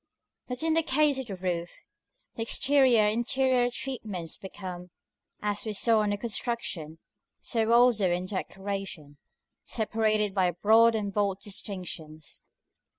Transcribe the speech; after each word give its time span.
But 0.47 0.63
in 0.63 0.73
the 0.73 0.81
case 0.81 1.19
of 1.19 1.27
the 1.27 1.35
roof, 1.35 1.69
the 2.33 2.41
exterior 2.41 3.01
and 3.03 3.17
interior 3.19 3.69
treatments 3.69 4.35
become, 4.35 4.89
as 5.43 5.63
we 5.63 5.73
saw 5.73 6.01
in 6.01 6.17
construction, 6.17 6.97
so 7.39 7.71
also 7.71 8.09
in 8.09 8.25
decoration, 8.25 9.17
separated 9.63 10.33
by 10.33 10.49
broad 10.49 10.95
and 10.95 11.13
bold 11.13 11.39
distinctions. 11.39 12.43